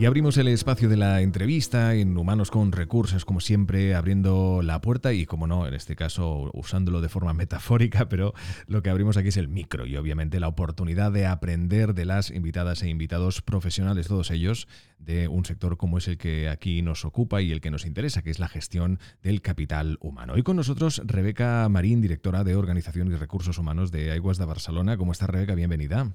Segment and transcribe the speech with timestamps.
[0.00, 4.80] Y abrimos el espacio de la entrevista en Humanos con Recursos, como siempre, abriendo la
[4.80, 8.32] puerta y, como no, en este caso usándolo de forma metafórica, pero
[8.66, 12.30] lo que abrimos aquí es el micro y obviamente la oportunidad de aprender de las
[12.30, 14.68] invitadas e invitados profesionales, todos ellos,
[14.98, 18.22] de un sector como es el que aquí nos ocupa y el que nos interesa,
[18.22, 20.32] que es la gestión del capital humano.
[20.32, 24.96] Hoy con nosotros Rebeca Marín, directora de Organización y Recursos Humanos de Aguas de Barcelona.
[24.96, 25.54] ¿Cómo está Rebeca?
[25.54, 26.10] Bienvenida.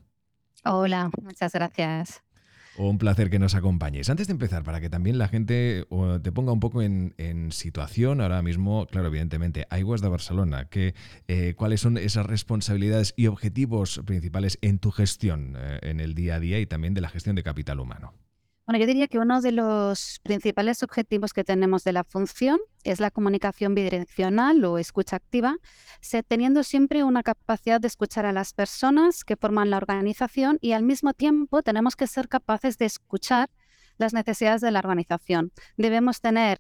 [0.64, 2.25] Hola, muchas gracias.
[2.78, 4.10] Un placer que nos acompañes.
[4.10, 5.86] Antes de empezar, para que también la gente
[6.22, 7.14] te ponga un poco en,
[7.52, 10.94] situación ahora mismo, claro, evidentemente, Aguas de Barcelona, que,
[11.28, 16.36] eh, ¿cuáles son esas responsabilidades y objetivos principales en tu gestión eh, en el día
[16.36, 18.14] a día y también de la gestión de capital humano?
[18.66, 23.00] Bueno, yo diría que uno de los principales objetivos que tenemos de la función es
[23.00, 25.58] la comunicación bidireccional o escucha activa,
[26.28, 30.82] teniendo siempre una capacidad de escuchar a las personas que forman la organización y al
[30.82, 33.52] mismo tiempo tenemos que ser capaces de escuchar
[34.00, 35.52] las necesidades de la organización.
[35.78, 36.60] Debemos tener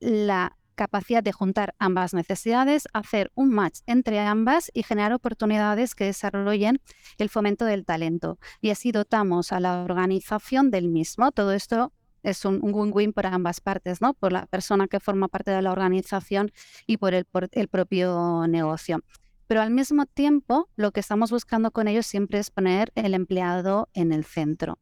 [0.00, 6.04] la capacidad de juntar ambas necesidades, hacer un match entre ambas y generar oportunidades que
[6.04, 6.80] desarrollen
[7.18, 8.38] el fomento del talento.
[8.60, 11.32] Y así dotamos a la organización del mismo.
[11.32, 14.14] Todo esto es un win-win para ambas partes, ¿no?
[14.14, 16.52] Por la persona que forma parte de la organización
[16.86, 19.00] y por el, propio negocio.
[19.46, 23.88] Pero al mismo tiempo, lo que estamos buscando con ellos siempre es poner el empleado
[23.92, 24.78] en el centro.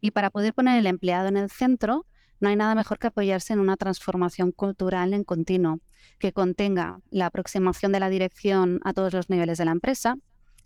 [0.00, 2.06] Y para poder poner el empleado en el centro,
[2.44, 5.80] no hay nada mejor que apoyarse en una transformación cultural en continuo,
[6.18, 10.16] que contenga la aproximación de la dirección a todos los niveles de la empresa,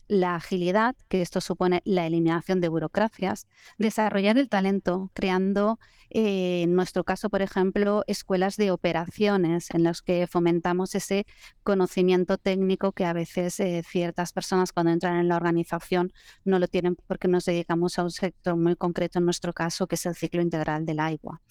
[0.08, 3.46] la agilidad, que esto supone la eliminación de burocracias,
[3.76, 5.78] desarrollar el talento, creando,
[6.10, 11.26] eh, en nuestro caso, por ejemplo, escuelas de operaciones en las que fomentamos ese
[11.62, 16.12] conocimiento técnico que a veces eh, ciertas personas cuando entran en la organización
[16.44, 19.96] no lo tienen porque nos dedicamos a un sector muy concreto, en nuestro caso, que
[19.96, 21.42] es el ciclo integral del agua.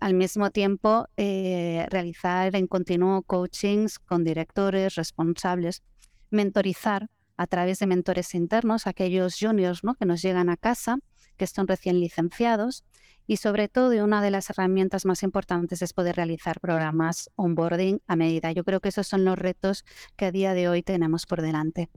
[0.00, 5.82] Al mismo tiempo eh, realizar en continuo coachings con directores, responsables,
[6.30, 7.08] mentorizar
[7.38, 9.94] a través de mentores internos, aquellos juniors ¿no?
[9.94, 10.98] que nos llegan a casa,
[11.38, 12.84] que son recién licenciados,
[13.28, 18.16] y sobre todo una de las herramientas más importantes es poder realizar programas onboarding a
[18.16, 18.50] medida.
[18.52, 19.84] Yo creo que esos son los retos
[20.16, 21.90] que a día de hoy tenemos por delante.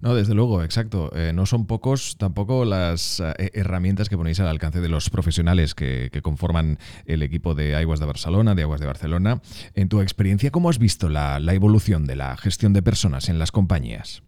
[0.00, 1.14] No, desde luego, exacto.
[1.14, 5.74] Eh, no son pocos tampoco las eh, herramientas que ponéis al alcance de los profesionales
[5.74, 9.40] que, conforman el equipo de Aguas de Barcelona, de Aguas de Barcelona.
[9.74, 13.52] En tu experiencia, ¿cómo has visto la evolución de la gestión de personas en las
[13.52, 14.22] compañías?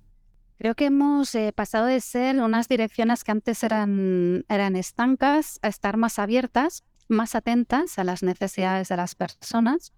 [0.58, 5.68] Creo que hemos eh, pasado de ser unas direcciones que antes eran, eran estancas a
[5.68, 9.92] estar más abiertas, más atentas a las necesidades de las personas.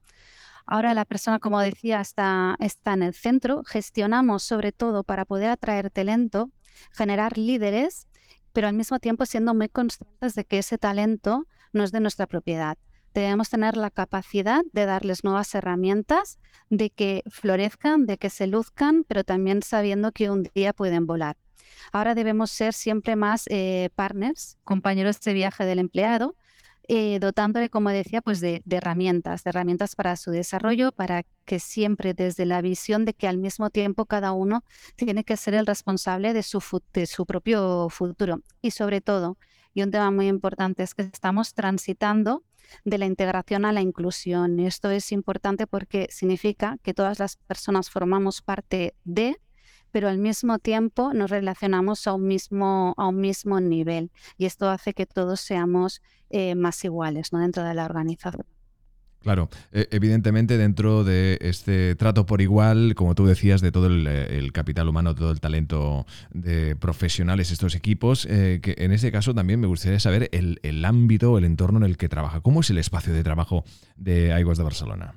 [0.64, 3.62] Ahora la persona, como decía, está, está en el centro.
[3.64, 6.50] Gestionamos sobre todo para poder atraer talento,
[6.90, 8.08] generar líderes,
[8.52, 12.26] pero al mismo tiempo siendo muy conscientes de que ese talento no es de nuestra
[12.26, 12.78] propiedad
[13.21, 16.38] debemos tener la capacidad de darles nuevas herramientas,
[16.71, 21.37] de que florezcan, de que se luzcan, pero también sabiendo que un día pueden volar.
[21.93, 26.37] Ahora debemos ser siempre más eh, partners, compañeros de viaje del empleado,
[26.88, 32.15] eh, dotándole, como decía, pues de, herramientas, de herramientas para su desarrollo, para que siempre
[32.15, 34.62] desde la visión de que al mismo tiempo cada uno
[34.94, 36.62] tiene que ser el responsable de su,
[36.93, 38.41] de su propio futuro.
[38.62, 39.37] Y sobre todo,
[39.75, 42.44] y un tema muy importante es que estamos transitando
[42.84, 44.60] de la integración a la inclusión.
[44.60, 49.37] Esto es importante porque significa que todas las personas formamos parte de,
[49.91, 54.10] pero al mismo tiempo nos relacionamos a un mismo, a un mismo nivel.
[54.36, 57.39] Y esto hace que todos seamos eh, más iguales ¿no?
[57.41, 58.47] dentro de la organización.
[59.22, 64.53] Claro, e, evidentemente dentro de este trato por igual, como tú decías, de todo el,
[64.53, 69.60] capital humano, todo el talento de profesionales, estos equipos, eh, que en este caso también
[69.60, 72.41] me gustaría saber el, el ámbito, el entorno en el que trabaja.
[72.41, 73.65] ¿Cómo es el espacio de trabajo
[73.97, 75.15] de Aiguas de Barcelona?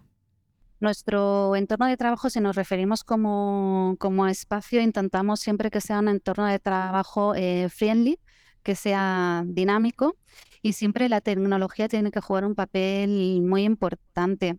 [0.80, 6.08] Nuestro entorno de trabajo, si nos referimos como, como espacio, intentamos siempre que sea un
[6.08, 8.18] entorno de trabajo eh, friendly,
[8.64, 10.16] que sea dinámico
[10.62, 14.58] y siempre la tecnología tiene que jugar un papel muy importante.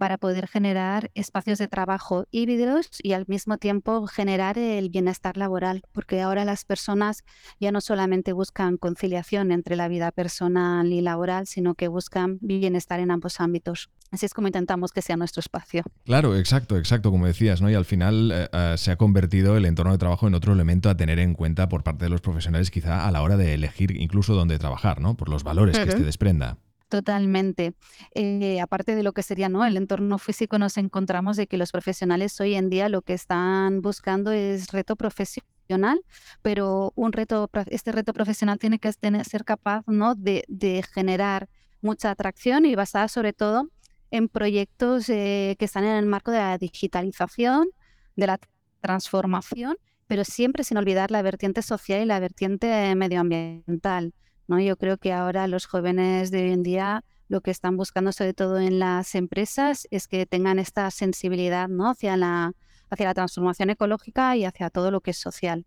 [0.00, 5.82] Para poder generar espacios de trabajo híbridos y al mismo tiempo generar el bienestar laboral,
[5.92, 7.22] porque ahora las personas
[7.60, 12.98] ya no solamente buscan conciliación entre la vida personal y laboral, sino que buscan bienestar
[12.98, 13.90] en ambos ámbitos.
[14.10, 15.84] Así es como intentamos que sea nuestro espacio.
[16.06, 17.68] Claro, exacto, exacto, como decías, ¿no?
[17.68, 20.88] Y al final eh, eh, se ha convertido el entorno de trabajo en otro elemento
[20.88, 23.94] a tener en cuenta por parte de los profesionales, quizá a la hora de elegir
[24.00, 25.14] incluso dónde trabajar, ¿no?
[25.14, 26.56] Por los valores que este desprenda.
[26.90, 27.74] Totalmente.
[28.16, 29.64] Eh, aparte de lo que sería ¿no?
[29.64, 33.80] el entorno físico, nos encontramos de que los profesionales hoy en día lo que están
[33.80, 36.02] buscando es reto profesional,
[36.42, 38.92] pero un reto, este reto profesional tiene que
[39.22, 40.16] ser capaz ¿no?
[40.16, 41.48] de, generar
[41.80, 43.70] mucha atracción y basada sobre todo
[44.10, 47.68] en proyectos eh, que están en el marco de la digitalización,
[48.16, 48.40] de la
[48.80, 49.76] transformación,
[50.08, 54.12] pero siempre sin olvidar la vertiente social y la vertiente medioambiental.
[54.58, 58.34] Yo creo que ahora los jóvenes de hoy en día lo que están buscando, sobre
[58.34, 61.90] todo en las empresas, es que tengan esta sensibilidad ¿no?
[61.90, 62.52] hacia, la,
[62.90, 65.64] hacia la transformación ecológica y hacia todo lo que es social.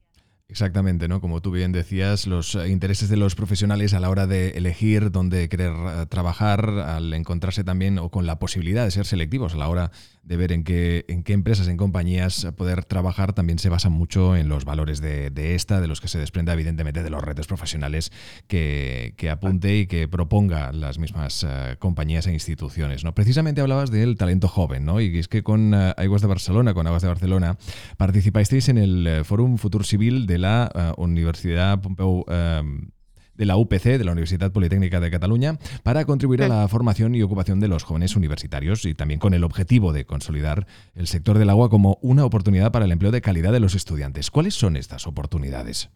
[0.54, 1.20] Exactamente, ¿no?
[1.20, 5.10] Como tú bien decías, los eh, intereses de los profesionales a la hora de elegir
[5.10, 9.58] dónde querer eh, trabajar, al encontrarse también o con la posibilidad de ser selectivos a
[9.58, 9.90] la hora
[10.22, 14.38] de ver en qué, en qué empresas, en compañías poder trabajar, también se basa mucho
[14.38, 18.12] en los valores de, esta, de los que se desprende evidentemente de los retos profesionales
[18.48, 23.04] que, apunte y que proponga las mismas eh, compañías e instituciones.
[23.04, 23.16] ¿no?
[23.16, 25.02] Precisamente hablabas del talento joven, ¿no?
[25.02, 27.58] y es que con Aguas de Barcelona, con Aguas de Barcelona,
[27.98, 32.92] participasteis en el Fórum Futur Civil de la eh, Universidad Pompeu em,
[33.36, 37.24] de la UPC, de la Universidad Politécnica de Cataluña, para contribuir a la formación y
[37.24, 41.50] ocupación de los jóvenes universitarios y también con el objetivo de consolidar el sector del
[41.50, 44.30] agua como una oportunidad para el empleo de calidad de los estudiantes.
[44.30, 45.90] ¿Cuáles son estas oportunidades?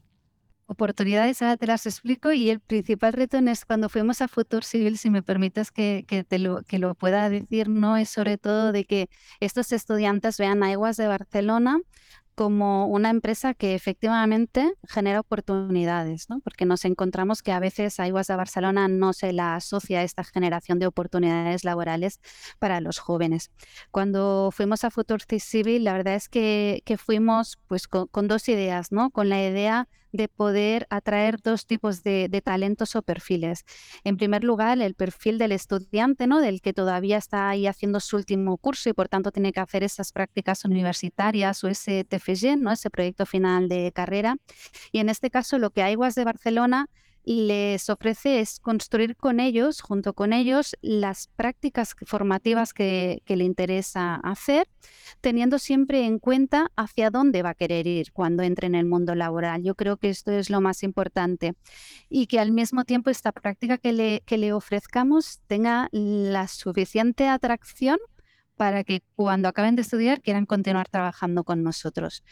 [0.69, 4.97] Oportunidades, ahora te las explico y el principal reto es cuando fuimos a Futur Civil,
[4.97, 8.83] si me permites que, te lo, que lo pueda decir, no es sobre todo de
[8.83, 9.09] que
[9.39, 11.79] estos estudiantes vean Aguas de Barcelona
[12.37, 16.39] como una empresa que efectivamente genera oportunidades, ¿no?
[16.41, 20.23] porque nos encontramos que a veces a Iguas de Barcelona no se la asocia esta
[20.23, 22.19] generación de oportunidades laborales
[22.59, 23.49] para los jóvenes.
[23.89, 28.91] Cuando fuimos a Futur Civil, la verdad es que, fuimos pues, con, con, dos ideas,
[28.91, 29.09] ¿no?
[29.09, 33.65] con la idea de poder atraer dos tipos de, talentos o perfiles.
[34.03, 36.39] En primer lugar, el perfil del estudiante, ¿no?
[36.39, 39.83] del que todavía está ahí haciendo su último curso y por tanto tiene que hacer
[39.83, 42.71] esas prácticas universitarias o ese TFG, ¿no?
[42.71, 44.37] ese proyecto final de carrera.
[44.91, 46.87] Y en este caso, lo que hay de Barcelona
[47.27, 54.15] les ofrece es construir con ellos, junto con ellos, las prácticas formativas que, le interesa
[54.15, 54.69] hacer,
[55.19, 59.13] teniendo siempre en cuenta hacia dónde va a querer ir cuando entre en el mundo
[59.13, 59.61] laboral.
[59.61, 61.55] Yo creo que esto es lo más importante
[62.09, 67.27] y que al mismo tiempo esta práctica que le, que le ofrezcamos tenga la suficiente
[67.27, 67.97] atracción
[68.55, 72.23] para que cuando acaben de estudiar quieran continuar trabajando con nosotros.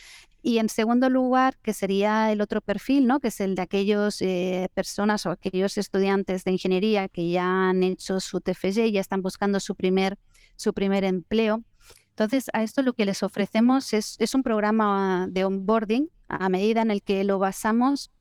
[0.47, 3.19] Y en segundo lugar, que sería el otro perfil, ¿no?
[3.19, 7.81] que es el de aquellas eh, personas o aquellos estudiantes de ingeniería que ya han
[7.81, 10.19] hecho su TFG y ya están buscando su primer,
[10.55, 11.63] su primer empleo.
[12.09, 16.83] Entonces, a esto lo que les ofrecemos es, es un programa de onboarding a medida
[16.83, 18.11] en el que lo basamos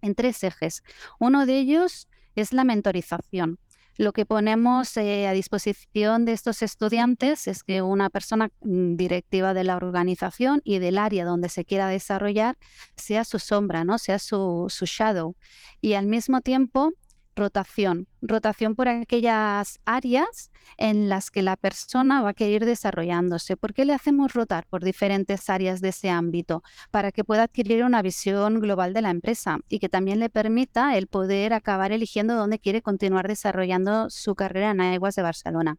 [0.00, 0.82] en tres ejes.
[1.18, 3.58] Uno de ellos es la mentorización.
[3.98, 9.54] Lo que ponemos eh, a disposición de estos estudiantes es que una persona mm, directiva
[9.54, 12.58] de la organización y del área donde se quiera desarrollar
[12.96, 13.98] sea su sombra, ¿no?
[13.98, 15.34] sea su, su shadow.
[15.80, 16.92] Y al mismo tiempo
[17.36, 23.56] rotación, rotación por aquellas áreas en las que la persona va a querer desarrollándose.
[23.56, 26.62] ¿Por qué le hacemos rotar por diferentes áreas de ese ámbito?
[26.90, 30.96] Para que pueda adquirir una visión global de la empresa y que también le permita
[30.96, 35.76] el poder acabar eligiendo dónde quiere continuar desarrollando su carrera en Aguas de Barcelona.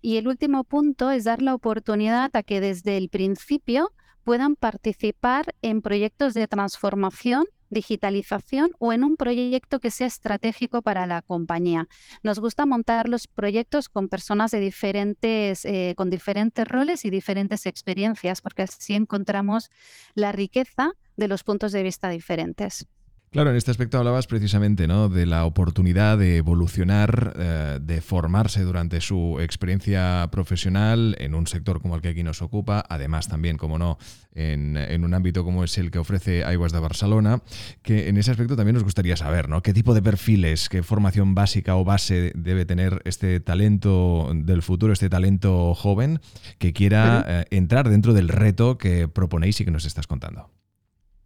[0.00, 3.90] Y el último punto es dar la oportunidad a que desde el principio
[4.22, 11.06] puedan participar en proyectos de transformación digitalización o en un proyecto que sea estratégico para
[11.06, 11.88] la compañía.
[12.22, 17.66] Nos gusta montar los proyectos con personas de diferentes, eh, con diferentes roles y diferentes
[17.66, 19.70] experiencias, porque así encontramos
[20.14, 22.86] la riqueza de los puntos de vista diferentes.
[23.34, 25.08] Claro, en este aspecto hablabas precisamente ¿no?
[25.08, 31.82] de la oportunidad de evolucionar, eh, de formarse durante su experiencia profesional en un sector
[31.82, 33.98] como el que aquí nos ocupa, además también, como no,
[34.36, 37.42] en, un ámbito como es el que ofrece Aguas de Barcelona,
[37.82, 39.62] que en ese aspecto también nos gustaría saber ¿no?
[39.62, 44.92] qué tipo de perfiles, qué formación básica o base debe tener este talento del futuro,
[44.92, 46.20] este talento joven
[46.58, 50.50] que quiera eh, entrar dentro del reto que proponéis y que nos estás contando.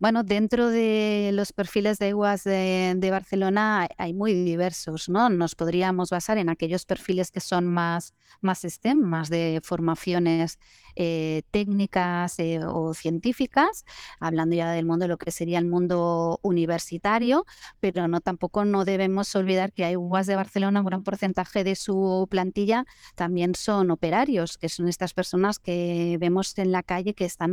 [0.00, 5.28] Bueno, dentro de los perfiles de EWAS de, Barcelona hay muy diversos, ¿no?
[5.28, 10.60] Nos podríamos basar en aquellos perfiles que son más, más STEM, más de formaciones
[10.94, 13.84] eh, técnicas eh, o científicas,
[14.20, 17.44] hablando ya del mundo de lo que sería el mundo universitario,
[17.80, 21.74] pero no tampoco no debemos olvidar que hay UAS de Barcelona, un gran porcentaje de
[21.74, 22.84] su plantilla
[23.16, 27.52] también son operarios, que son estas personas que vemos en la calle que están,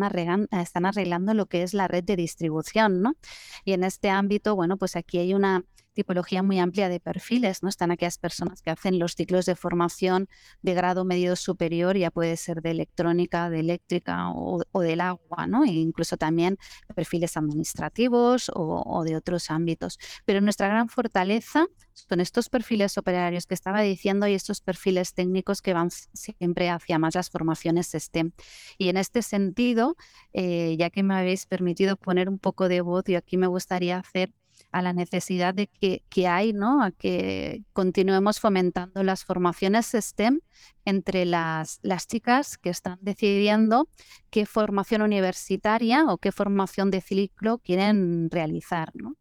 [0.52, 3.16] están arreglando lo que es la red de distribución distribución, ¿no?
[3.64, 5.64] Y en este ámbito, bueno, pues aquí hay una
[5.96, 7.70] tipología muy amplia de perfiles, ¿no?
[7.70, 10.28] Están aquellas personas que hacen los ciclos de formación
[10.62, 15.64] de grado medio superior, ya puede ser de electrónica, de eléctrica o, del agua, ¿no?
[15.64, 16.58] E incluso también
[16.94, 19.98] perfiles administrativos o, de otros ámbitos.
[20.26, 25.62] Pero nuestra gran fortaleza son estos perfiles operarios que estaba diciendo y estos perfiles técnicos
[25.62, 28.32] que van siempre hacia más las formaciones STEM.
[28.78, 29.96] Y en este sentido,
[30.34, 33.98] eh, ya que me habéis permitido poner un poco de voz, y aquí me gustaría
[33.98, 34.34] hacer
[34.76, 36.84] a la necesidad de que, que, hay, ¿no?
[36.84, 40.42] A que continuemos fomentando las formaciones STEM
[40.84, 43.88] entre las, las chicas que están decidiendo
[44.30, 49.16] qué formación universitaria o qué formación de ciclo quieren realizar, ¿no?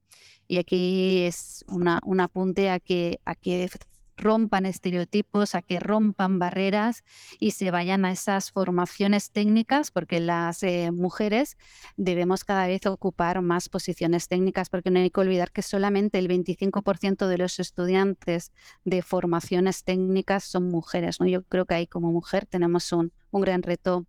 [0.49, 3.71] Y aquí es una, un apunte a que, a que
[4.17, 7.05] rompan estereotipos, a que rompan barreras
[7.39, 11.57] y se vayan a esas formaciones técnicas, porque las eh, mujeres
[11.97, 16.29] debemos cada vez ocupar más posiciones técnicas, porque no hay que olvidar que solamente el
[16.29, 18.53] 25% de los estudiantes
[18.85, 21.21] de formaciones técnicas son mujeres.
[21.21, 21.27] ¿no?
[21.27, 24.07] Yo creo que ahí como mujer tenemos un, un gran reto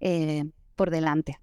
[0.00, 0.44] eh,
[0.76, 1.38] por delante.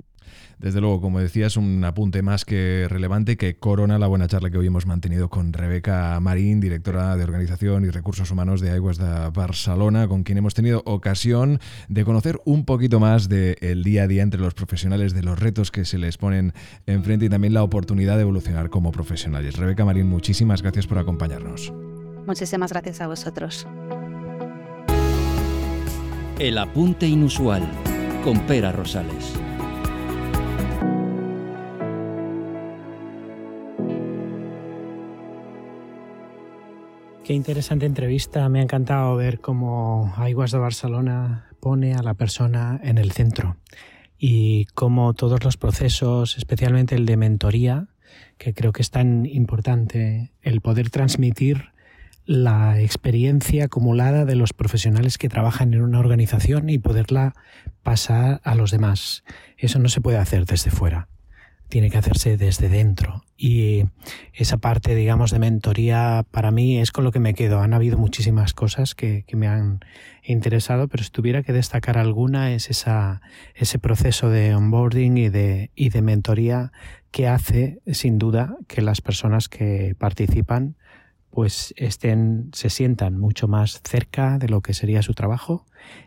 [0.60, 4.58] Desde luego, como decías, un apunte más que relevante que corona la buena charla que
[4.58, 9.29] hoy hemos mantenido con Rebeca Marín, directora de Organización y Recursos Humanos de Aguas de
[9.32, 14.24] Barcelona, con quien hemos tenido ocasión de conocer un poquito más del día a día
[14.24, 16.53] entre los profesionales, de los retos que se les ponen
[16.86, 19.58] enfrente y también la oportunidad de evolucionar como profesionales.
[19.58, 21.74] Rebeca Marín, muchísimas gracias por acompañarnos.
[22.25, 23.67] Muchísimas gracias a vosotros.
[26.39, 27.63] El apunte inusual
[28.24, 29.34] con Pera Rosales.
[37.25, 38.48] Qué interesante entrevista.
[38.50, 43.58] Me ha encantado ver cómo Aguas de Barcelona pone a la persona en el centro
[44.20, 47.88] y cómo todos los procesos, especialmente el de mentoría,
[48.38, 51.72] que creo que es tan importante el poder transmitir
[52.25, 57.34] la experiencia acumulada de los profesionales que trabajan en una organización y poderla
[57.82, 59.24] pasar a los demás.
[59.58, 61.08] Eso no se puede hacer desde fuera
[61.67, 63.24] tiene que hacerse desde dentro.
[63.38, 63.86] Y
[64.34, 67.60] esa parte, digamos, de mentoría para mí es con lo que me quedo.
[67.60, 69.81] Han habido muchísimas cosas que, que me han
[70.24, 73.22] interesado, pero si tuviera que destacar alguna es esa,
[73.53, 76.72] ese proceso de onboarding y de, y de mentoría
[77.12, 80.75] que hace, sin duda, que las personas que participan
[81.35, 85.65] pues estén, se sientan mucho más cerca de lo que sería su trabajo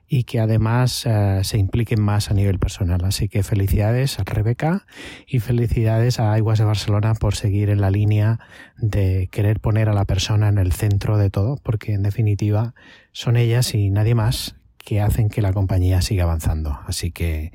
[0.08, 3.04] y que además eh, se impliquen más a nivel personal.
[3.04, 4.86] Así que felicidades a Rebeca
[5.26, 8.40] y felicidades a Aguas de Barcelona por seguir en la línea
[8.78, 12.74] de querer poner a la persona en el centro de todo, porque en definitiva
[13.12, 16.80] son ellas y nadie más que hacen que la compañía siga avanzando.
[16.86, 17.52] Así que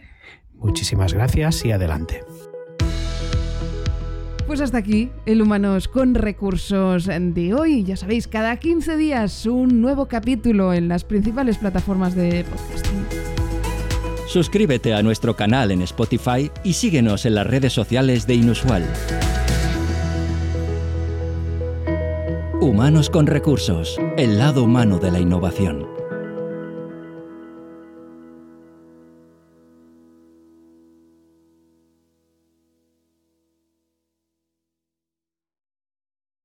[0.54, 2.22] muchísimas gracias y adelante.
[4.48, 7.84] Pues hasta aquí el Humanos con Recursos de hoy.
[7.84, 13.06] Ya sabéis, cada 15 días un nuevo capítulo en las principales plataformas de podcasting.
[14.28, 18.84] Suscríbete a nuestro canal en Spotify y síguenos en las redes sociales de Inusual.
[22.60, 25.93] Humanos con Recursos, el lado humano de la innovación.